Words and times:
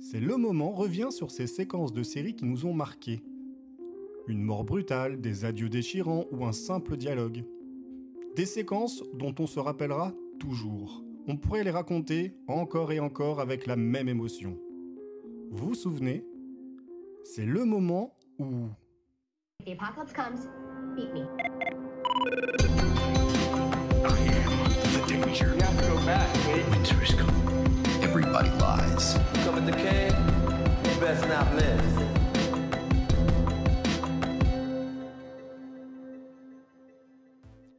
C'est 0.00 0.20
le 0.20 0.36
moment 0.36 0.72
revient 0.72 1.08
sur 1.10 1.30
ces 1.30 1.46
séquences 1.46 1.92
de 1.92 2.02
séries 2.02 2.36
qui 2.36 2.44
nous 2.44 2.66
ont 2.66 2.72
marqués. 2.72 3.22
Une 4.26 4.42
mort 4.42 4.64
brutale, 4.64 5.20
des 5.20 5.44
adieux 5.44 5.68
déchirants 5.68 6.26
ou 6.30 6.44
un 6.44 6.52
simple 6.52 6.96
dialogue. 6.96 7.44
Des 8.36 8.46
séquences 8.46 9.02
dont 9.14 9.34
on 9.38 9.46
se 9.46 9.58
rappellera 9.58 10.14
toujours. 10.38 11.02
On 11.26 11.36
pourrait 11.36 11.64
les 11.64 11.70
raconter 11.70 12.34
encore 12.46 12.92
et 12.92 13.00
encore 13.00 13.40
avec 13.40 13.66
la 13.66 13.76
même 13.76 14.08
émotion. 14.08 14.56
Vous 15.50 15.68
vous 15.68 15.74
souvenez? 15.74 16.24
C'est 17.24 17.44
le 17.44 17.64
moment 17.64 18.16
où... 18.38 18.68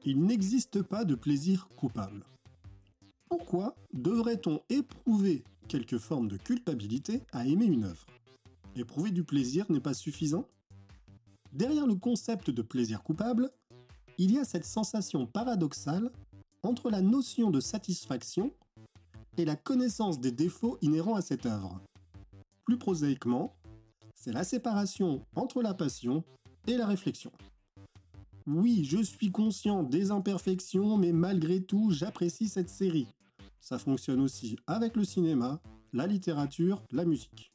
Il 0.06 0.24
n'existe 0.24 0.82
pas 0.82 1.06
de 1.06 1.14
plaisir 1.14 1.68
coupable. 1.76 2.26
Pourquoi 3.30 3.76
devrait-on 3.94 4.60
éprouver 4.70 5.44
quelque 5.68 6.00
forme 6.00 6.28
de 6.28 6.38
culpabilité 6.38 7.22
à 7.32 7.46
aimer 7.46 7.66
une 7.66 7.84
œuvre? 7.84 8.08
Éprouver 8.76 9.12
du 9.12 9.24
plaisir 9.24 9.66
n'est 9.70 9.80
pas 9.80 9.94
suffisant? 9.94 10.48
Derrière 11.54 11.86
le 11.86 11.96
concept 11.96 12.50
de 12.50 12.64
plaisir 12.64 13.04
coupable, 13.04 13.52
il 14.18 14.32
y 14.32 14.40
a 14.40 14.46
cette 14.46 14.66
sensation 14.66 15.28
paradoxale 15.28 16.12
entre 16.64 16.90
la 16.90 17.02
notion 17.02 17.52
de 17.52 17.60
satisfaction 17.60 18.52
et 19.38 19.46
la 19.46 19.56
connaissance 19.56 20.20
des 20.20 20.32
défauts 20.32 20.78
inhérents 20.82 21.16
à 21.16 21.22
cette 21.22 21.46
œuvre. 21.46 21.80
Plus 22.70 22.78
prosaïquement, 22.78 23.56
c'est 24.14 24.32
la 24.32 24.44
séparation 24.44 25.26
entre 25.36 25.64
la 25.64 25.74
passion 25.74 26.24
et 26.68 26.78
la 26.78 26.86
réflexion. 26.86 27.32
Oui, 28.46 28.84
je 28.84 29.02
suis 29.02 29.32
conscient 29.32 29.82
des 29.82 30.12
imperfections, 30.12 30.96
mais 30.96 31.12
malgré 31.12 31.64
tout, 31.64 31.90
j'apprécie 31.90 32.48
cette 32.48 32.70
série. 32.70 33.08
Ça 33.60 33.80
fonctionne 33.80 34.22
aussi 34.22 34.56
avec 34.68 34.96
le 34.96 35.04
cinéma, 35.04 35.60
la 35.94 36.06
littérature, 36.06 36.84
la 36.92 37.06
musique. 37.06 37.52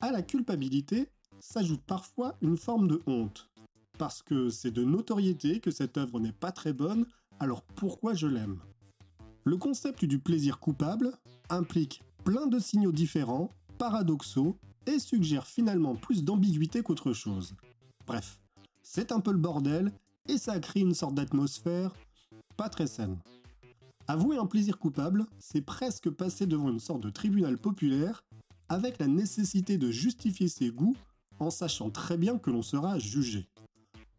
À 0.00 0.10
la 0.10 0.22
culpabilité 0.22 1.10
s'ajoute 1.38 1.82
parfois 1.82 2.38
une 2.40 2.56
forme 2.56 2.88
de 2.88 3.02
honte. 3.06 3.50
Parce 3.98 4.22
que 4.22 4.48
c'est 4.48 4.70
de 4.70 4.84
notoriété 4.84 5.60
que 5.60 5.70
cette 5.70 5.98
œuvre 5.98 6.18
n'est 6.18 6.32
pas 6.32 6.50
très 6.50 6.72
bonne, 6.72 7.04
alors 7.40 7.60
pourquoi 7.60 8.14
je 8.14 8.26
l'aime? 8.26 8.58
Le 9.44 9.58
concept 9.58 10.06
du 10.06 10.18
plaisir 10.18 10.60
coupable 10.60 11.12
implique 11.50 12.02
plein 12.24 12.46
de 12.46 12.58
signaux 12.58 12.90
différents, 12.90 13.50
paradoxaux, 13.78 14.56
et 14.86 14.98
suggère 14.98 15.46
finalement 15.46 15.94
plus 15.94 16.24
d'ambiguïté 16.24 16.82
qu'autre 16.82 17.12
chose. 17.12 17.54
Bref, 18.06 18.38
c'est 18.82 19.12
un 19.12 19.20
peu 19.20 19.32
le 19.32 19.38
bordel, 19.38 19.92
et 20.28 20.38
ça 20.38 20.58
crée 20.60 20.80
une 20.80 20.94
sorte 20.94 21.14
d'atmosphère 21.14 21.94
pas 22.56 22.68
très 22.68 22.86
saine. 22.86 23.18
Avouer 24.06 24.36
un 24.36 24.46
plaisir 24.46 24.78
coupable, 24.78 25.26
c'est 25.38 25.62
presque 25.62 26.10
passer 26.10 26.46
devant 26.46 26.70
une 26.70 26.80
sorte 26.80 27.00
de 27.00 27.10
tribunal 27.10 27.58
populaire 27.58 28.22
avec 28.68 28.98
la 28.98 29.06
nécessité 29.06 29.78
de 29.78 29.90
justifier 29.90 30.48
ses 30.48 30.70
goûts 30.70 30.96
en 31.38 31.50
sachant 31.50 31.90
très 31.90 32.16
bien 32.16 32.38
que 32.38 32.50
l'on 32.50 32.62
sera 32.62 32.98
jugé. 32.98 33.48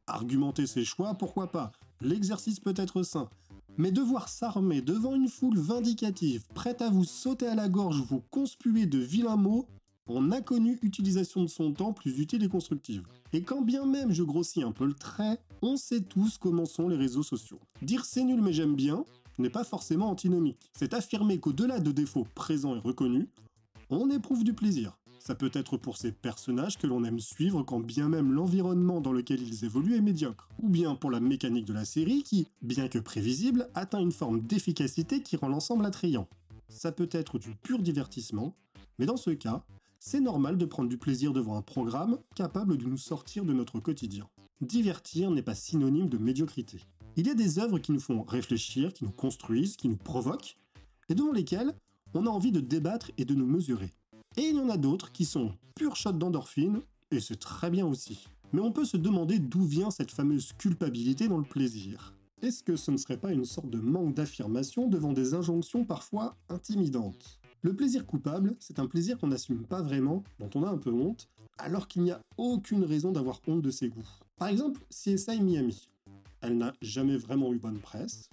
Argumenter 0.07 0.67
ses 0.67 0.85
choix, 0.85 1.15
pourquoi 1.15 1.51
pas, 1.51 1.71
l'exercice 2.01 2.59
peut 2.59 2.73
être 2.75 3.03
sain, 3.03 3.29
mais 3.77 3.91
devoir 3.91 4.29
s'armer 4.29 4.81
devant 4.81 5.15
une 5.15 5.27
foule 5.27 5.57
vindicative, 5.57 6.45
prête 6.53 6.81
à 6.81 6.89
vous 6.89 7.03
sauter 7.03 7.47
à 7.47 7.55
la 7.55 7.69
gorge, 7.69 8.01
vous 8.01 8.21
conspuer 8.31 8.85
de 8.85 8.99
vilains 8.99 9.35
mots, 9.35 9.67
on 10.07 10.31
a 10.31 10.41
connu 10.41 10.77
utilisation 10.81 11.41
de 11.41 11.47
son 11.47 11.73
temps 11.73 11.93
plus 11.93 12.19
utile 12.19 12.43
et 12.43 12.49
constructive. 12.49 13.03
Et 13.33 13.41
quand 13.41 13.61
bien 13.61 13.85
même 13.85 14.11
je 14.11 14.23
grossis 14.23 14.63
un 14.63 14.71
peu 14.71 14.85
le 14.85 14.93
trait, 14.93 15.39
on 15.61 15.77
sait 15.77 16.01
tous 16.01 16.37
comment 16.37 16.65
sont 16.65 16.87
les 16.87 16.97
réseaux 16.97 17.23
sociaux. 17.23 17.59
Dire 17.81 18.05
c'est 18.05 18.23
nul 18.23 18.41
mais 18.41 18.53
j'aime 18.53 18.75
bien 18.75 19.03
n'est 19.38 19.50
pas 19.50 19.63
forcément 19.63 20.09
antinomique. 20.09 20.69
C'est 20.77 20.94
affirmer 20.94 21.39
qu'au-delà 21.39 21.79
de 21.79 21.91
défauts 21.91 22.27
présents 22.35 22.75
et 22.75 22.79
reconnus, 22.79 23.27
on 23.89 24.09
éprouve 24.09 24.44
du 24.44 24.53
plaisir. 24.53 24.97
Ça 25.25 25.34
peut 25.34 25.50
être 25.53 25.75
pour 25.78 25.97
ces 25.97 26.12
personnages 26.12 26.78
que 26.78 26.86
l'on 26.86 27.03
aime 27.03 27.19
suivre 27.19 27.63
quand 27.63 27.80
bien 27.80 28.09
même 28.09 28.31
l'environnement 28.31 29.02
dans 29.02 29.12
lequel 29.12 29.41
ils 29.41 29.66
évoluent 29.66 29.96
est 29.96 30.02
médiocre. 30.02 30.47
Ou 30.62 30.69
bien 30.69 30.94
pour 30.94 31.09
la 31.09 31.19
mécanique 31.19 31.66
de 31.66 31.74
la 31.74 31.84
série 31.84 32.22
qui, 32.22 32.47
bien 32.62 32.88
que 32.90 33.00
prévisible, 33.00 33.68
atteint 33.74 34.02
une 34.02 34.12
forme 34.12 34.41
d'efficacité 34.41 35.24
qui 35.24 35.36
rend 35.36 35.47
l'ensemble 35.47 35.84
attrayant. 35.84 36.28
Ça 36.69 36.91
peut 36.91 37.09
être 37.12 37.40
du 37.40 37.56
pur 37.56 37.80
divertissement, 37.80 38.56
mais 39.00 39.08
dans 39.08 39.18
ce 39.18 39.31
cas, 39.31 39.63
c'est 40.00 40.19
normal 40.19 40.59
de 40.59 40.66
prendre 40.66 40.90
du 40.90 41.00
plaisir 41.00 41.34
devant 41.34 41.57
un 41.57 41.63
programme 41.63 42.19
capable 42.36 42.78
de 42.78 42.86
nous 42.86 42.97
sortir 42.97 43.46
de 43.46 43.53
notre 43.53 43.80
quotidien. 43.80 44.30
Divertir 44.62 45.31
n'est 45.31 45.42
pas 45.42 45.56
synonyme 45.56 46.07
de 46.07 46.19
médiocrité. 46.19 46.81
Il 47.18 47.25
y 47.25 47.31
a 47.31 47.36
des 47.36 47.57
œuvres 47.57 47.80
qui 47.80 47.94
nous 47.94 48.00
font 48.00 48.22
réfléchir, 48.22 48.94
qui 48.94 49.03
nous 49.03 49.12
construisent, 49.12 49.75
qui 49.75 49.90
nous 49.90 49.97
provoquent, 49.97 50.56
et 51.09 51.16
devant 51.16 51.31
lesquelles 51.31 51.74
on 52.13 52.28
a 52.28 52.30
envie 52.30 52.52
de 52.52 52.59
débattre 52.59 53.09
et 53.18 53.25
de 53.25 53.34
nous 53.34 53.47
mesurer. 53.47 53.92
Et 54.38 54.50
il 54.50 54.57
y 54.57 54.59
en 54.59 54.69
a 54.69 54.78
d'autres 54.78 55.12
qui 55.13 55.23
sont 55.23 55.53
pure 55.75 55.96
shot 55.96 56.12
d'endorphine, 56.12 56.81
et 57.12 57.22
c'est 57.22 57.40
très 57.40 57.69
bien 57.69 57.85
aussi. 57.85 58.28
Mais 58.51 58.59
on 58.59 58.72
peut 58.72 58.84
se 58.84 58.97
demander 58.97 59.40
d'où 59.40 59.63
vient 59.63 59.91
cette 59.91 60.12
fameuse 60.12 60.51
culpabilité 60.53 61.28
dans 61.28 61.38
le 61.38 61.46
plaisir. 61.46 62.13
Est-ce 62.41 62.62
que 62.62 62.75
ce 62.75 62.91
ne 62.91 62.97
serait 62.97 63.18
pas 63.18 63.31
une 63.31 63.45
sorte 63.45 63.69
de 63.69 63.79
manque 63.79 64.13
d'affirmation 64.13 64.88
devant 64.88 65.13
des 65.13 65.34
injonctions 65.34 65.85
parfois 65.85 66.35
intimidantes? 66.50 67.40
Le 67.62 67.75
plaisir 67.75 68.06
coupable, 68.06 68.56
c'est 68.59 68.79
un 68.79 68.88
plaisir 68.88 69.18
qu'on 69.18 69.28
n'assume 69.28 69.66
pas 69.66 69.81
vraiment, 69.81 70.24
dont 70.40 70.50
on 70.56 70.63
a 70.63 70.69
un 70.69 70.78
peu 70.78 70.91
honte, 70.91 71.29
alors 71.57 71.88
qu'il 71.88 72.03
n'y 72.03 72.12
a 72.12 72.22
aucune 72.38 72.84
raison 72.84 73.12
d'avoir 73.12 73.40
honte 73.47 73.62
de 73.62 73.72
ses 73.72 73.88
goûts. 73.88 74.09
Par 74.38 74.50
exemple, 74.50 74.81
CSI 74.90 75.41
Miami. 75.41 75.90
Elle 76.41 76.57
n'a 76.57 76.74
jamais 76.81 77.18
vraiment 77.18 77.53
eu 77.53 77.57
bonne 77.57 77.79
presse, 77.79 78.29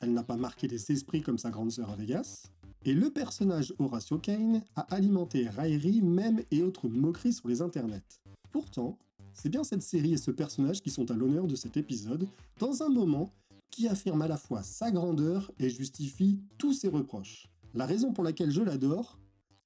elle 0.00 0.12
n'a 0.12 0.22
pas 0.22 0.36
marqué 0.36 0.68
les 0.68 0.92
esprits 0.92 1.22
comme 1.22 1.38
sa 1.38 1.50
grande 1.50 1.72
sœur 1.72 1.90
à 1.90 1.96
Vegas, 1.96 2.44
et 2.84 2.94
le 2.94 3.10
personnage 3.10 3.74
Horatio 3.78 4.18
Kane 4.18 4.62
a 4.76 4.82
alimenté 4.94 5.48
railleries, 5.48 6.02
mèmes 6.02 6.42
et 6.50 6.62
autres 6.62 6.88
moqueries 6.88 7.32
sur 7.32 7.48
les 7.48 7.62
internets. 7.62 8.20
Pourtant, 8.50 8.98
c'est 9.34 9.48
bien 9.48 9.64
cette 9.64 9.82
série 9.82 10.14
et 10.14 10.18
ce 10.18 10.30
personnage 10.30 10.80
qui 10.80 10.90
sont 10.90 11.10
à 11.10 11.14
l'honneur 11.14 11.46
de 11.46 11.56
cet 11.56 11.76
épisode, 11.76 12.26
dans 12.58 12.82
un 12.82 12.88
moment 12.88 13.32
qui 13.70 13.88
affirme 13.88 14.22
à 14.22 14.28
la 14.28 14.36
fois 14.36 14.62
sa 14.62 14.90
grandeur 14.90 15.52
et 15.58 15.70
justifie 15.70 16.40
tous 16.56 16.72
ses 16.72 16.88
reproches. 16.88 17.48
La 17.74 17.86
raison 17.86 18.12
pour 18.12 18.24
laquelle 18.24 18.50
je 18.50 18.62
l'adore, 18.62 19.18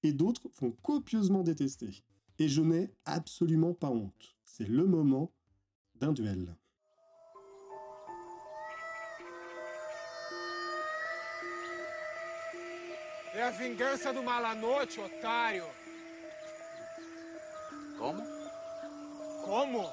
et 0.02 0.12
d'autres 0.12 0.48
font 0.50 0.72
copieusement 0.82 1.42
détester. 1.42 2.02
Et 2.38 2.48
je 2.48 2.62
n'ai 2.62 2.90
absolument 3.04 3.74
pas 3.74 3.90
honte. 3.90 4.36
C'est 4.44 4.68
le 4.68 4.86
moment 4.86 5.32
d'un 5.94 6.12
duel. 6.12 6.56
É 13.34 13.42
a 13.42 13.50
vingança 13.50 14.12
do 14.12 14.22
Malanote, 14.22 15.00
otário. 15.00 15.66
Como? 17.98 18.22
Como? 19.42 19.90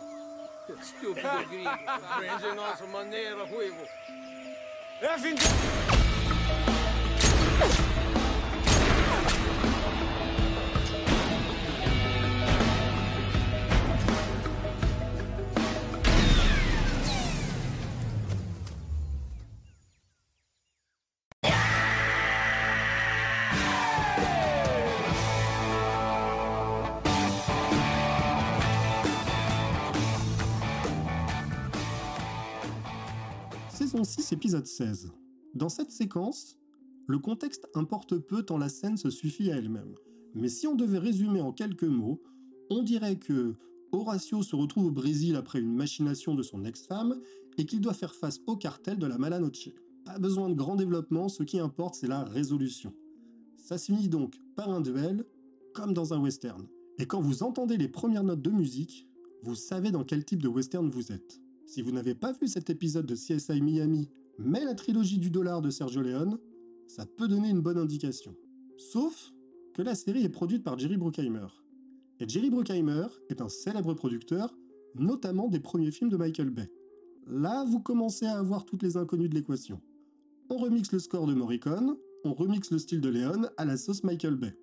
Estúpido 0.81 1.47
gringo. 1.47 1.69
Aprende 1.69 2.53
nossa 2.53 2.85
maneira, 2.85 3.43
Ruivo. 3.45 3.87
É 5.01 5.07
a 5.07 5.15
vingança. 5.15 5.88
Saison 33.89 34.03
6, 34.03 34.33
épisode 34.33 34.67
16. 34.67 35.11
Dans 35.55 35.67
cette 35.67 35.89
séquence, 35.89 36.59
le 37.07 37.17
contexte 37.17 37.67
importe 37.73 38.19
peu 38.19 38.43
tant 38.43 38.59
la 38.59 38.69
scène 38.69 38.97
se 38.97 39.09
suffit 39.09 39.49
à 39.49 39.55
elle-même. 39.55 39.95
Mais 40.35 40.47
si 40.47 40.67
on 40.67 40.75
devait 40.75 40.99
résumer 40.99 41.41
en 41.41 41.51
quelques 41.51 41.85
mots, 41.85 42.21
on 42.69 42.83
dirait 42.83 43.17
que 43.17 43.55
Horatio 43.91 44.43
se 44.43 44.55
retrouve 44.55 44.85
au 44.85 44.91
Brésil 44.91 45.35
après 45.35 45.59
une 45.59 45.73
machination 45.73 46.35
de 46.35 46.43
son 46.43 46.65
ex-femme 46.65 47.19
et 47.57 47.65
qu'il 47.65 47.81
doit 47.81 47.95
faire 47.95 48.13
face 48.13 48.39
au 48.45 48.55
cartel 48.55 48.99
de 48.99 49.07
la 49.07 49.17
Malanoche. 49.17 49.71
Pas 50.05 50.19
besoin 50.19 50.49
de 50.49 50.53
grand 50.53 50.75
développement, 50.75 51.27
ce 51.27 51.41
qui 51.41 51.57
importe 51.57 51.95
c'est 51.95 52.07
la 52.07 52.23
résolution. 52.25 52.93
Ça 53.57 53.79
se 53.79 53.85
finit 53.85 54.07
donc 54.07 54.35
par 54.55 54.69
un 54.69 54.81
duel, 54.81 55.25
comme 55.73 55.95
dans 55.95 56.13
un 56.13 56.19
western. 56.19 56.67
Et 56.99 57.07
quand 57.07 57.21
vous 57.21 57.41
entendez 57.41 57.77
les 57.77 57.89
premières 57.89 58.23
notes 58.23 58.43
de 58.43 58.51
musique, 58.51 59.07
vous 59.41 59.55
savez 59.55 59.89
dans 59.89 60.03
quel 60.03 60.25
type 60.25 60.43
de 60.43 60.47
western 60.47 60.87
vous 60.91 61.11
êtes. 61.11 61.41
Si 61.69 61.83
vous 61.83 61.91
n'avez 61.91 62.15
pas 62.15 62.31
vu 62.31 62.47
cet 62.47 62.71
épisode 62.71 63.05
de 63.05 63.13
CSI 63.13 63.61
Miami, 63.61 64.09
mais 64.39 64.65
la 64.65 64.73
trilogie 64.73 65.19
du 65.19 65.29
dollar 65.29 65.61
de 65.61 65.69
Sergio 65.69 66.01
Leone, 66.01 66.39
ça 66.87 67.05
peut 67.05 67.27
donner 67.27 67.49
une 67.49 67.61
bonne 67.61 67.77
indication. 67.77 68.35
Sauf 68.79 69.31
que 69.75 69.83
la 69.83 69.93
série 69.93 70.23
est 70.23 70.29
produite 70.29 70.63
par 70.63 70.79
Jerry 70.79 70.97
Bruckheimer. 70.97 71.45
Et 72.19 72.27
Jerry 72.27 72.49
Bruckheimer 72.49 73.05
est 73.29 73.39
un 73.39 73.49
célèbre 73.49 73.93
producteur, 73.93 74.57
notamment 74.95 75.47
des 75.47 75.59
premiers 75.59 75.91
films 75.91 76.09
de 76.09 76.17
Michael 76.17 76.49
Bay. 76.49 76.71
Là, 77.27 77.63
vous 77.65 77.79
commencez 77.79 78.25
à 78.25 78.39
avoir 78.39 78.65
toutes 78.65 78.81
les 78.81 78.97
inconnues 78.97 79.29
de 79.29 79.35
l'équation. 79.35 79.79
On 80.49 80.57
remixe 80.57 80.91
le 80.91 80.97
score 80.97 81.27
de 81.27 81.35
Morricone, 81.35 81.97
on 82.23 82.33
remixe 82.33 82.71
le 82.71 82.79
style 82.79 82.99
de 82.99 83.09
Léon 83.09 83.43
à 83.57 83.65
la 83.65 83.77
sauce 83.77 84.03
Michael 84.03 84.37
Bay. 84.37 84.57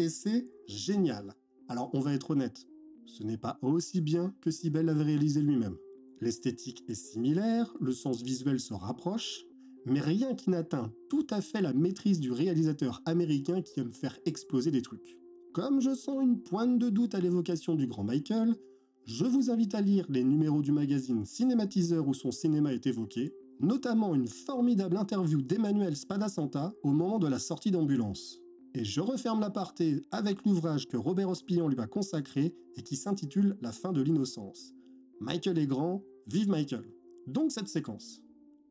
Et 0.00 0.08
c'est 0.08 0.50
génial. 0.66 1.36
Alors 1.68 1.90
on 1.94 2.00
va 2.00 2.14
être 2.14 2.32
honnête, 2.32 2.66
ce 3.06 3.22
n'est 3.22 3.38
pas 3.38 3.60
aussi 3.62 4.00
bien 4.00 4.34
que 4.40 4.50
si 4.50 4.70
Bell 4.70 4.86
l'avait 4.86 5.04
réalisé 5.04 5.40
lui-même. 5.40 5.76
L'esthétique 6.20 6.84
est 6.88 6.94
similaire, 6.94 7.72
le 7.80 7.92
sens 7.92 8.22
visuel 8.22 8.58
se 8.58 8.74
rapproche, 8.74 9.44
mais 9.86 10.00
rien 10.00 10.34
qui 10.34 10.50
n'atteint 10.50 10.92
tout 11.08 11.26
à 11.30 11.40
fait 11.40 11.62
la 11.62 11.72
maîtrise 11.72 12.20
du 12.20 12.32
réalisateur 12.32 13.00
américain 13.04 13.62
qui 13.62 13.80
aime 13.80 13.92
faire 13.92 14.18
exploser 14.26 14.70
des 14.70 14.82
trucs. 14.82 15.16
Comme 15.52 15.80
je 15.80 15.94
sens 15.94 16.22
une 16.22 16.42
pointe 16.42 16.78
de 16.78 16.90
doute 16.90 17.14
à 17.14 17.20
l'évocation 17.20 17.74
du 17.74 17.86
grand 17.86 18.04
Michael, 18.04 18.54
je 19.06 19.24
vous 19.24 19.50
invite 19.50 19.74
à 19.74 19.80
lire 19.80 20.06
les 20.08 20.24
numéros 20.24 20.60
du 20.60 20.72
magazine 20.72 21.24
Cinématiseur 21.24 22.06
où 22.06 22.14
son 22.14 22.30
cinéma 22.30 22.74
est 22.74 22.86
évoqué, 22.86 23.32
notamment 23.60 24.14
une 24.14 24.28
formidable 24.28 24.96
interview 24.96 25.40
d'Emmanuel 25.40 25.96
Spadasanta 25.96 26.74
au 26.82 26.90
moment 26.90 27.18
de 27.18 27.28
la 27.28 27.38
sortie 27.38 27.70
d'ambulance. 27.70 28.38
Et 28.74 28.84
je 28.84 29.00
referme 29.00 29.40
l'aparté 29.40 30.02
avec 30.10 30.44
l'ouvrage 30.44 30.86
que 30.86 30.96
Robert 30.96 31.30
Ospillon 31.30 31.68
lui 31.68 31.80
a 31.80 31.86
consacré 31.86 32.54
et 32.76 32.82
qui 32.82 32.96
s'intitule 32.96 33.56
La 33.62 33.72
fin 33.72 33.92
de 33.92 34.02
l'innocence. 34.02 34.74
Michael 35.20 35.58
est 35.58 35.66
grand, 35.66 36.04
vive 36.26 36.48
Michael. 36.48 36.84
Donc 37.26 37.52
cette 37.52 37.68
séquence. 37.68 38.20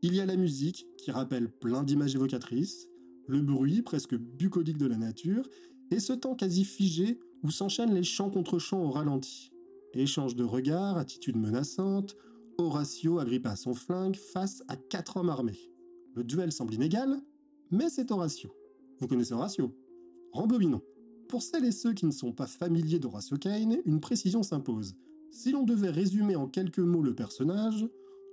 Il 0.02 0.16
y 0.16 0.22
a 0.22 0.26
la 0.26 0.36
musique 0.36 0.86
qui 0.98 1.12
rappelle 1.12 1.50
plein 1.50 1.84
d'images 1.84 2.16
évocatrices, 2.16 2.88
le 3.28 3.42
bruit 3.42 3.82
presque 3.82 4.16
bucolique 4.16 4.78
de 4.78 4.86
la 4.86 4.98
nature, 4.98 5.48
et 5.92 6.00
ce 6.00 6.14
temps 6.14 6.36
quasi 6.36 6.64
figé 6.64 7.20
où 7.44 7.52
s'enchaînent 7.52 7.94
les 7.94 8.04
chants 8.04 8.30
contre 8.30 8.60
chants 8.60 8.84
au 8.84 8.92
ralenti. 8.92 9.52
Échange 9.94 10.36
de 10.36 10.44
regards, 10.44 10.98
attitude 10.98 11.38
menaçante, 11.38 12.16
Horatio 12.58 13.20
agrippe 13.20 13.48
à 13.48 13.56
son 13.56 13.74
flingue 13.74 14.16
face 14.16 14.64
à 14.68 14.76
quatre 14.76 15.18
hommes 15.18 15.30
armés. 15.30 15.72
Le 16.16 16.24
duel 16.24 16.52
semble 16.52 16.74
inégal, 16.74 17.22
mais 17.72 17.90
c'est 17.90 18.12
Horatio. 18.12 18.52
Vous 19.00 19.08
connaissez 19.08 19.34
Horatio? 19.34 19.76
Rembobinons. 20.32 20.82
Pour 21.28 21.42
celles 21.42 21.66
et 21.66 21.72
ceux 21.72 21.94
qui 21.94 22.06
ne 22.06 22.12
sont 22.12 22.32
pas 22.32 22.48
familiers 22.48 23.00
d'Horatio 23.00 23.38
Kane, 23.38 23.78
une 23.86 24.00
précision 24.00 24.44
s'impose. 24.44 24.96
Si 25.32 25.52
l'on 25.52 25.64
devait 25.64 25.90
résumer 25.90 26.36
en 26.36 26.48
quelques 26.48 26.80
mots 26.80 27.04
le 27.04 27.14
personnage, 27.14 27.88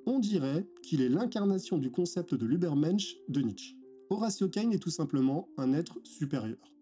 on 0.07 0.19
dirait 0.19 0.67
qu'il 0.83 1.01
est 1.01 1.09
l'incarnation 1.09 1.79
du 1.79 1.91
concept 1.91 2.35
de 2.35 2.47
l'Ubermensch 2.47 3.17
de 3.29 3.41
Nietzsche. 3.41 3.77
Horatio 4.11 4.49
Kane 4.49 4.73
est 4.73 4.79
tout 4.79 4.91
simplement 4.91 5.49
un 5.57 5.73
être 5.73 5.99
supérieur. 6.05 6.73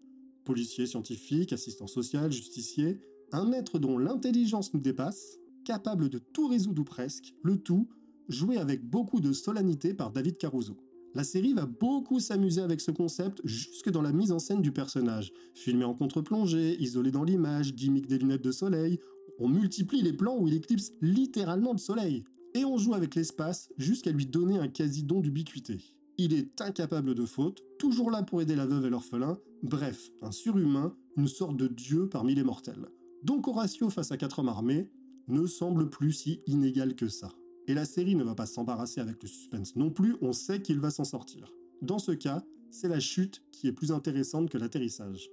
Policier, 0.43 0.85
scientifique, 0.85 1.53
assistant 1.53 1.87
social, 1.87 2.31
justicier, 2.31 2.99
un 3.31 3.51
être 3.53 3.79
dont 3.79 3.97
l'intelligence 3.97 4.73
nous 4.73 4.81
dépasse, 4.81 5.39
capable 5.65 6.09
de 6.09 6.19
tout 6.19 6.47
résoudre 6.47 6.81
ou 6.81 6.85
presque, 6.85 7.33
le 7.43 7.57
tout 7.57 7.87
joué 8.27 8.57
avec 8.57 8.83
beaucoup 8.83 9.19
de 9.19 9.31
solennité 9.31 9.93
par 9.93 10.11
David 10.11 10.37
Caruso. 10.37 10.77
La 11.15 11.23
série 11.23 11.53
va 11.53 11.67
beaucoup 11.67 12.19
s'amuser 12.19 12.61
avec 12.61 12.81
ce 12.81 12.91
concept 12.91 13.39
jusque 13.43 13.91
dans 13.91 14.01
la 14.01 14.11
mise 14.11 14.31
en 14.31 14.39
scène 14.39 14.61
du 14.61 14.71
personnage. 14.71 15.31
Filmé 15.53 15.85
en 15.85 15.93
contre-plongée, 15.93 16.75
isolé 16.81 17.11
dans 17.11 17.23
l'image, 17.23 17.75
gimmick 17.75 18.07
des 18.07 18.17
lunettes 18.17 18.43
de 18.43 18.51
soleil, 18.51 18.99
on 19.39 19.47
multiplie 19.47 20.01
les 20.01 20.13
plans 20.13 20.37
où 20.37 20.47
il 20.47 20.53
éclipse 20.53 20.93
littéralement 21.01 21.73
le 21.73 21.77
soleil. 21.77 22.23
Et 22.53 22.65
on 22.65 22.77
joue 22.77 22.93
avec 22.93 23.15
l'espace 23.15 23.69
jusqu'à 23.77 24.11
lui 24.11 24.25
donner 24.25 24.57
un 24.57 24.67
quasi-don 24.67 25.21
d'ubiquité. 25.21 25.79
Il 26.17 26.33
est 26.33 26.61
incapable 26.61 27.15
de 27.15 27.25
faute, 27.25 27.63
toujours 27.79 28.11
là 28.11 28.21
pour 28.21 28.41
aider 28.41 28.55
la 28.55 28.67
veuve 28.67 28.85
et 28.85 28.89
l'orphelin, 28.89 29.39
bref, 29.63 30.11
un 30.21 30.31
surhumain, 30.31 30.95
une 31.17 31.27
sorte 31.27 31.57
de 31.57 31.67
dieu 31.67 32.07
parmi 32.07 32.35
les 32.35 32.43
mortels. 32.43 32.87
Donc 33.23 33.47
Horatio 33.47 33.89
face 33.89 34.11
à 34.11 34.17
quatre 34.17 34.39
hommes 34.39 34.49
armés 34.49 34.89
ne 35.27 35.47
semble 35.47 35.89
plus 35.89 36.11
si 36.11 36.41
inégal 36.45 36.95
que 36.95 37.07
ça. 37.07 37.31
Et 37.67 37.73
la 37.73 37.85
série 37.85 38.15
ne 38.15 38.23
va 38.23 38.35
pas 38.35 38.45
s'embarrasser 38.45 38.99
avec 38.99 39.23
le 39.23 39.29
suspense 39.29 39.75
non 39.75 39.89
plus, 39.89 40.15
on 40.21 40.33
sait 40.33 40.61
qu'il 40.61 40.79
va 40.79 40.91
s'en 40.91 41.05
sortir. 41.05 41.51
Dans 41.81 41.99
ce 41.99 42.11
cas, 42.11 42.43
c'est 42.69 42.89
la 42.89 42.99
chute 42.99 43.41
qui 43.51 43.67
est 43.67 43.71
plus 43.71 43.91
intéressante 43.91 44.49
que 44.49 44.57
l'atterrissage. 44.57 45.29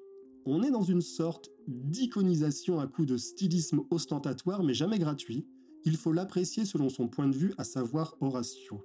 On 0.46 0.62
est 0.62 0.70
dans 0.70 0.82
une 0.82 1.02
sorte 1.02 1.50
d'iconisation 1.68 2.80
à 2.80 2.86
coup 2.86 3.04
de 3.04 3.16
stylisme 3.16 3.82
ostentatoire 3.90 4.62
mais 4.62 4.74
jamais 4.74 4.98
gratuit. 4.98 5.46
Il 5.84 5.96
faut 5.96 6.12
l'apprécier 6.12 6.64
selon 6.64 6.88
son 6.88 7.08
point 7.08 7.28
de 7.28 7.36
vue, 7.36 7.52
à 7.58 7.64
savoir 7.64 8.16
Horatio. 8.20 8.82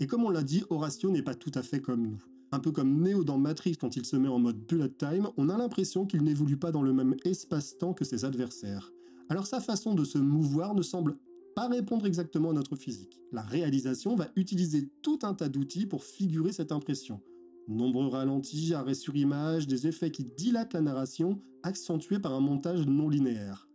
Et 0.00 0.06
comme 0.06 0.24
on 0.24 0.30
l'a 0.30 0.42
dit, 0.42 0.64
Horatio 0.70 1.10
n'est 1.10 1.22
pas 1.22 1.34
tout 1.34 1.52
à 1.54 1.62
fait 1.62 1.80
comme 1.80 2.06
nous. 2.06 2.22
Un 2.50 2.60
peu 2.60 2.70
comme 2.72 3.02
Neo 3.02 3.24
dans 3.24 3.38
Matrix 3.38 3.76
quand 3.76 3.96
il 3.96 4.06
se 4.06 4.16
met 4.16 4.28
en 4.28 4.38
mode 4.38 4.64
bullet 4.66 4.88
time, 4.88 5.28
on 5.36 5.48
a 5.48 5.58
l'impression 5.58 6.06
qu'il 6.06 6.22
n'évolue 6.22 6.56
pas 6.56 6.72
dans 6.72 6.82
le 6.82 6.92
même 6.92 7.16
espace-temps 7.24 7.94
que 7.94 8.04
ses 8.04 8.24
adversaires. 8.24 8.92
Alors 9.28 9.46
sa 9.46 9.60
façon 9.60 9.94
de 9.94 10.04
se 10.04 10.18
mouvoir 10.18 10.74
ne 10.74 10.82
semble 10.82 11.18
pas 11.54 11.68
répondre 11.68 12.06
exactement 12.06 12.50
à 12.50 12.54
notre 12.54 12.76
physique. 12.76 13.20
La 13.32 13.42
réalisation 13.42 14.16
va 14.16 14.28
utiliser 14.36 14.88
tout 15.02 15.18
un 15.22 15.34
tas 15.34 15.48
d'outils 15.48 15.86
pour 15.86 16.04
figurer 16.04 16.52
cette 16.52 16.72
impression. 16.72 17.20
Nombreux 17.68 18.08
ralentis, 18.08 18.72
arrêts 18.72 18.94
sur 18.94 19.14
image, 19.14 19.66
des 19.66 19.86
effets 19.86 20.10
qui 20.10 20.24
dilatent 20.24 20.72
la 20.72 20.80
narration, 20.80 21.38
accentués 21.62 22.18
par 22.18 22.32
un 22.32 22.40
montage 22.40 22.86
non 22.86 23.10
linéaire. 23.10 23.68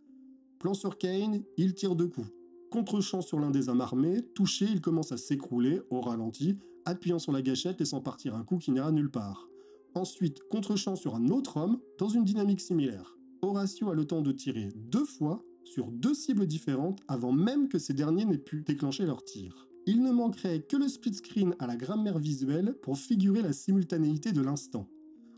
Plan 0.58 0.74
sur 0.74 0.98
Kane, 0.98 1.44
il 1.56 1.74
tire 1.74 1.94
deux 1.94 2.08
coups. 2.08 2.26
Contre-champ 2.72 3.20
sur 3.20 3.38
l'un 3.38 3.52
des 3.52 3.68
hommes 3.68 3.80
armés, 3.80 4.22
touché, 4.34 4.66
il 4.68 4.80
commence 4.80 5.12
à 5.12 5.16
s'écrouler, 5.16 5.80
au 5.90 6.00
ralenti, 6.00 6.56
appuyant 6.84 7.20
sur 7.20 7.30
la 7.30 7.40
gâchette 7.40 7.78
laissant 7.78 8.00
partir 8.00 8.34
un 8.34 8.42
coup 8.42 8.58
qui 8.58 8.72
n'ira 8.72 8.90
nulle 8.90 9.12
part. 9.12 9.48
Ensuite, 9.94 10.40
contre-champ 10.50 10.96
sur 10.96 11.14
un 11.14 11.28
autre 11.28 11.56
homme, 11.56 11.78
dans 12.00 12.08
une 12.08 12.24
dynamique 12.24 12.60
similaire. 12.60 13.16
Horatio 13.42 13.90
a 13.90 13.94
le 13.94 14.06
temps 14.06 14.22
de 14.22 14.32
tirer 14.32 14.70
deux 14.74 15.04
fois 15.04 15.44
sur 15.62 15.92
deux 15.92 16.14
cibles 16.14 16.48
différentes 16.48 16.98
avant 17.06 17.30
même 17.30 17.68
que 17.68 17.78
ces 17.78 17.94
derniers 17.94 18.24
n'aient 18.24 18.38
pu 18.38 18.62
déclencher 18.62 19.06
leur 19.06 19.22
tir. 19.22 19.68
Il 19.86 20.02
ne 20.02 20.12
manquerait 20.12 20.62
que 20.62 20.76
le 20.76 20.88
split 20.88 21.14
screen 21.14 21.54
à 21.58 21.66
la 21.66 21.76
grammaire 21.76 22.18
visuelle 22.18 22.74
pour 22.82 22.96
figurer 22.96 23.42
la 23.42 23.52
simultanéité 23.52 24.32
de 24.32 24.40
l'instant. 24.40 24.88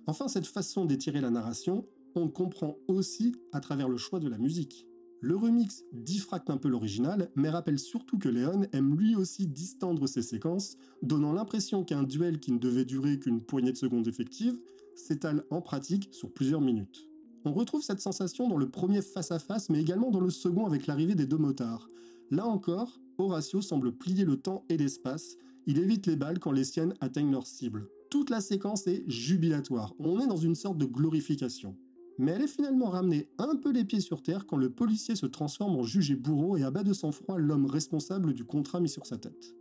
Enfin, 0.07 0.29
cette 0.29 0.47
façon 0.47 0.85
d'étirer 0.85 1.21
la 1.21 1.31
narration, 1.31 1.85
on 2.15 2.27
le 2.27 2.31
comprend 2.31 2.77
aussi 2.87 3.35
à 3.53 3.61
travers 3.61 3.89
le 3.89 3.97
choix 3.97 4.21
de 4.21 4.29
la 4.29 4.39
musique. 4.39 4.87
Le 5.21 5.35
remix 5.35 5.83
diffracte 5.93 6.51
un 6.51 6.59
peu 6.59 6.69
l'original, 6.69 7.31
mais 7.35 7.51
rappelle 7.51 7.81
surtout 7.81 8.19
que 8.19 8.29
Léon 8.29 8.67
aime 8.73 8.97
lui 8.97 9.17
aussi 9.17 9.49
distendre 9.49 10.07
ses 10.07 10.23
séquences, 10.23 10.77
donnant 11.03 11.33
l'impression 11.33 11.83
qu'un 11.83 12.05
duel 12.05 12.39
qui 12.39 12.53
ne 12.53 12.59
devait 12.59 12.85
durer 12.85 13.19
qu'une 13.19 13.41
poignée 13.41 13.73
de 13.73 13.77
secondes 13.77 14.07
effectives 14.07 14.59
s'étale 14.95 15.45
en 15.51 15.61
pratique 15.61 16.09
sur 16.13 16.33
plusieurs 16.33 16.61
minutes. 16.61 17.09
On 17.45 17.53
retrouve 17.53 17.83
cette 17.83 18.01
sensation 18.01 18.49
dans 18.49 18.59
le 18.59 18.71
premier 18.71 19.03
face-à-face, 19.03 19.71
mais 19.71 19.81
également 19.81 20.11
dans 20.11 20.21
le 20.21 20.31
second 20.31 20.67
avec 20.67 20.87
l'arrivée 20.87 21.15
des 21.15 21.27
deux 21.27 21.39
motards. 21.39 21.89
Là 22.31 22.47
encore, 22.47 23.01
Horatio 23.19 23.61
semble 23.61 23.93
plier 23.93 24.25
le 24.25 24.37
temps 24.37 24.65
et 24.69 24.77
l'espace, 24.77 25.37
il 25.67 25.79
évite 25.79 26.07
les 26.07 26.17
balles 26.17 26.39
quand 26.39 26.53
les 26.53 26.65
siennes 26.65 26.95
atteignent 27.01 27.33
leur 27.33 27.47
cible. 27.47 27.89
Toute 28.11 28.31
la 28.31 28.41
séquence 28.41 28.87
est 28.87 29.05
jubilatoire, 29.09 29.95
on 29.99 30.21
est 30.21 30.27
dans 30.27 30.37
une 30.37 30.55
sorte 30.55 30.79
de 30.79 30.87
glorification. 30.87 31.77
Mais 32.19 32.33
elle 32.33 32.43
est 32.43 32.47
finalement 32.47 32.89
ramenée 32.89 33.29
un 33.39 33.57
peu 33.57 33.73
les 33.73 33.85
pieds 33.85 34.01
sur 34.01 34.23
terre 34.23 34.47
quand 34.47 34.57
le 34.57 34.71
policier 34.71 35.17
se 35.17 35.27
transforme 35.27 35.77
en 35.77 35.83
juge 35.83 36.11
et 36.11 36.17
bourreau 36.17 36.57
et 36.57 36.63
abat 36.63 36.83
de 36.83 36.93
sang-froid 36.93 37.39
l'homme 37.39 37.67
responsable 37.67 38.33
du 38.33 38.45
contrat 38.45 38.81
mis 38.81 38.89
sur 38.89 39.07
sa 39.07 39.19
tête. 39.19 39.55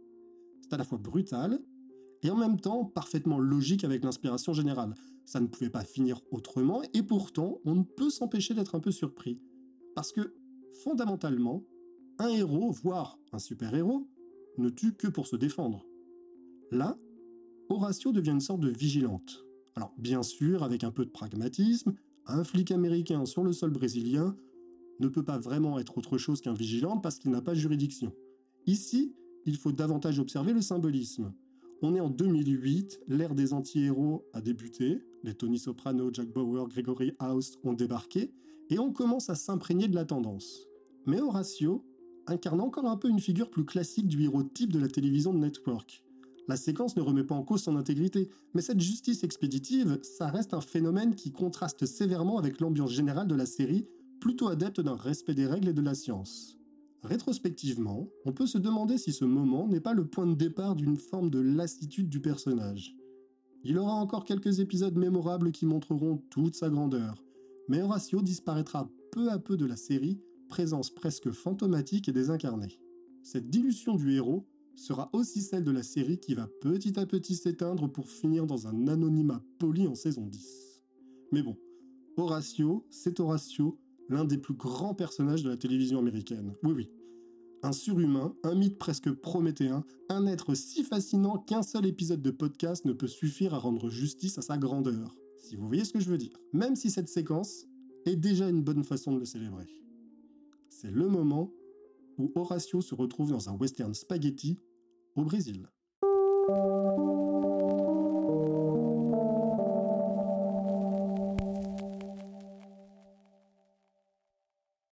C'est 0.61 0.73
à 0.73 0.77
la 0.77 0.83
fois 0.83 0.97
brutal, 0.97 1.59
et 2.23 2.29
en 2.29 2.37
même 2.37 2.59
temps 2.59 2.85
parfaitement 2.85 3.39
logique 3.39 3.83
avec 3.83 4.03
l'inspiration 4.03 4.53
générale. 4.53 4.95
Ça 5.25 5.39
ne 5.39 5.47
pouvait 5.47 5.69
pas 5.69 5.83
finir 5.83 6.21
autrement, 6.31 6.81
et 6.93 7.03
pourtant, 7.03 7.59
on 7.65 7.75
ne 7.75 7.83
peut 7.83 8.09
s'empêcher 8.09 8.53
d'être 8.53 8.75
un 8.75 8.79
peu 8.79 8.91
surpris. 8.91 9.39
Parce 9.95 10.11
que, 10.11 10.33
fondamentalement, 10.83 11.63
un 12.19 12.29
héros, 12.29 12.71
voire 12.71 13.19
un 13.31 13.39
super-héros, 13.39 14.07
ne 14.57 14.69
tue 14.69 14.93
que 14.93 15.07
pour 15.07 15.27
se 15.27 15.35
défendre. 15.35 15.85
Là, 16.71 16.97
Horatio 17.69 18.11
devient 18.11 18.31
une 18.31 18.39
sorte 18.39 18.61
de 18.61 18.69
vigilante. 18.69 19.45
Alors, 19.75 19.93
bien 19.97 20.23
sûr, 20.23 20.63
avec 20.63 20.83
un 20.83 20.91
peu 20.91 21.05
de 21.05 21.09
pragmatisme, 21.09 21.93
un 22.27 22.43
flic 22.43 22.71
américain 22.71 23.25
sur 23.25 23.43
le 23.43 23.51
sol 23.51 23.71
brésilien 23.71 24.35
ne 24.99 25.07
peut 25.07 25.23
pas 25.23 25.37
vraiment 25.37 25.77
être 25.79 25.97
autre 25.97 26.17
chose 26.17 26.41
qu'un 26.41 26.53
vigilant 26.53 26.97
parce 26.97 27.19
qu'il 27.19 27.31
n'a 27.31 27.41
pas 27.41 27.53
juridiction. 27.53 28.13
Ici, 28.65 29.13
il 29.45 29.57
faut 29.57 29.71
davantage 29.71 30.19
observer 30.19 30.53
le 30.53 30.61
symbolisme. 30.61 31.33
On 31.81 31.93
est 31.93 31.99
en 31.99 32.09
2008, 32.09 33.01
l'ère 33.07 33.35
des 33.35 33.53
anti-héros 33.53 34.25
a 34.33 34.41
débuté, 34.41 35.03
les 35.23 35.33
Tony 35.33 35.59
Soprano, 35.59 36.09
Jack 36.11 36.29
Bauer, 36.31 36.67
Gregory 36.69 37.11
House 37.19 37.57
ont 37.63 37.73
débarqué, 37.73 38.33
et 38.69 38.79
on 38.79 38.91
commence 38.91 39.29
à 39.29 39.35
s'imprégner 39.35 39.87
de 39.87 39.95
la 39.95 40.05
tendance. 40.05 40.67
Mais 41.05 41.21
Horatio 41.21 41.85
incarne 42.27 42.61
encore 42.61 42.85
un 42.85 42.97
peu 42.97 43.09
une 43.09 43.19
figure 43.19 43.49
plus 43.49 43.65
classique 43.65 44.07
du 44.07 44.23
héros 44.23 44.43
type 44.43 44.71
de 44.71 44.79
la 44.79 44.87
télévision 44.87 45.33
de 45.33 45.39
network. 45.39 46.03
La 46.47 46.57
séquence 46.57 46.95
ne 46.95 47.01
remet 47.01 47.23
pas 47.23 47.35
en 47.35 47.43
cause 47.43 47.63
son 47.63 47.75
intégrité, 47.75 48.29
mais 48.53 48.61
cette 48.61 48.79
justice 48.79 49.23
expéditive, 49.23 49.99
ça 50.03 50.27
reste 50.27 50.53
un 50.53 50.61
phénomène 50.61 51.15
qui 51.15 51.31
contraste 51.31 51.85
sévèrement 51.85 52.37
avec 52.37 52.59
l'ambiance 52.59 52.91
générale 52.91 53.27
de 53.27 53.35
la 53.35 53.47
série, 53.47 53.87
plutôt 54.19 54.47
adepte 54.47 54.81
d'un 54.81 54.95
respect 54.95 55.33
des 55.33 55.47
règles 55.47 55.69
et 55.69 55.73
de 55.73 55.81
la 55.81 55.95
science. 55.95 56.57
Rétrospectivement, 57.03 58.09
on 58.25 58.31
peut 58.31 58.47
se 58.47 58.57
demander 58.57 58.97
si 58.97 59.11
ce 59.11 59.25
moment 59.25 59.67
n'est 59.67 59.79
pas 59.79 59.93
le 59.93 60.07
point 60.07 60.27
de 60.27 60.35
départ 60.35 60.75
d'une 60.75 60.97
forme 60.97 61.29
de 61.29 61.39
lassitude 61.39 62.09
du 62.09 62.19
personnage. 62.19 62.95
Il 63.63 63.77
aura 63.79 63.93
encore 63.93 64.25
quelques 64.25 64.59
épisodes 64.59 64.97
mémorables 64.97 65.51
qui 65.51 65.65
montreront 65.65 66.17
toute 66.29 66.55
sa 66.55 66.69
grandeur, 66.69 67.23
Mais 67.67 67.81
Horatio 67.81 68.21
disparaîtra 68.21 68.89
peu 69.11 69.31
à 69.31 69.39
peu 69.39 69.57
de 69.57 69.65
la 69.65 69.75
série, 69.75 70.19
présence 70.55 70.89
presque 70.89 71.31
fantomatique 71.31 72.07
et 72.07 72.13
désincarnée. 72.13 72.79
Cette 73.23 73.49
dilution 73.49 73.95
du 73.95 74.13
héros 74.13 74.47
sera 74.77 75.09
aussi 75.11 75.41
celle 75.41 75.65
de 75.65 75.71
la 75.71 75.83
série 75.83 76.17
qui 76.17 76.33
va 76.33 76.47
petit 76.61 76.97
à 76.97 77.05
petit 77.05 77.35
s'éteindre 77.35 77.91
pour 77.91 78.09
finir 78.09 78.45
dans 78.45 78.65
un 78.65 78.87
anonymat 78.87 79.43
poli 79.59 79.85
en 79.85 79.95
saison 79.95 80.25
10. 80.25 80.81
Mais 81.33 81.43
bon, 81.43 81.57
Horatio, 82.15 82.87
c'est 82.89 83.19
Horatio, 83.19 83.77
l'un 84.07 84.23
des 84.23 84.37
plus 84.37 84.53
grands 84.53 84.95
personnages 84.95 85.43
de 85.43 85.49
la 85.49 85.57
télévision 85.57 85.99
américaine. 85.99 86.53
Oui, 86.63 86.71
oui. 86.71 86.89
Un 87.61 87.73
surhumain, 87.73 88.33
un 88.45 88.55
mythe 88.55 88.77
presque 88.77 89.11
prométhéen, 89.11 89.83
un 90.07 90.25
être 90.25 90.53
si 90.53 90.85
fascinant 90.85 91.37
qu'un 91.37 91.63
seul 91.63 91.85
épisode 91.85 92.21
de 92.21 92.31
podcast 92.31 92.85
ne 92.85 92.93
peut 92.93 93.07
suffire 93.07 93.53
à 93.53 93.57
rendre 93.57 93.89
justice 93.89 94.37
à 94.37 94.41
sa 94.41 94.57
grandeur. 94.57 95.17
Si 95.37 95.57
vous 95.57 95.67
voyez 95.67 95.83
ce 95.83 95.91
que 95.91 95.99
je 95.99 96.09
veux 96.09 96.17
dire. 96.17 96.39
Même 96.53 96.77
si 96.77 96.89
cette 96.89 97.09
séquence 97.09 97.65
est 98.05 98.15
déjà 98.15 98.47
une 98.47 98.63
bonne 98.63 98.85
façon 98.85 99.11
de 99.11 99.19
le 99.19 99.25
célébrer. 99.25 99.67
C'est 100.77 100.91
le 100.91 101.07
moment 101.07 101.53
où 102.17 102.33
Horatio 102.35 102.81
se 102.81 102.93
retrouve 102.93 103.31
dans 103.31 103.47
un 103.47 103.53
western 103.53 103.93
spaghetti 103.93 104.59
au 105.15 105.23
Brésil. 105.23 105.69